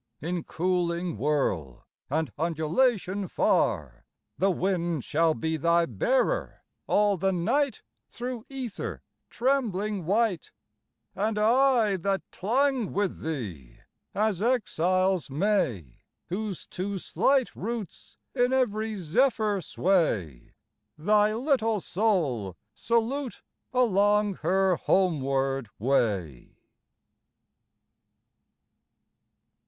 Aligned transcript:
In 0.19 0.43
cooling 0.43 1.15
whirl 1.15 1.85
and 2.09 2.31
undulation 2.35 3.27
far 3.27 4.07
The 4.39 4.49
wind 4.49 5.05
shall 5.05 5.35
be 5.35 5.57
thy 5.57 5.85
bearer 5.85 6.63
all 6.87 7.17
the 7.17 7.31
night 7.31 7.83
Thro' 8.09 8.43
ether 8.49 9.03
trembling 9.29 10.07
white: 10.07 10.49
And 11.13 11.37
I 11.37 11.97
that 11.97 12.23
clung 12.31 12.93
with 12.93 13.21
thee, 13.21 13.77
as 14.15 14.41
exiles 14.41 15.29
may 15.29 15.99
Whose 16.29 16.65
too 16.65 16.97
slight 16.97 17.55
roots 17.55 18.17
in 18.33 18.51
every 18.53 18.95
zephyr 18.95 19.61
sway, 19.61 20.55
Thy 20.97 21.31
little 21.35 21.79
soul 21.79 22.57
salute 22.73 23.43
along 23.71 24.37
her 24.37 24.77
homeward 24.77 25.69
way! 25.77 26.55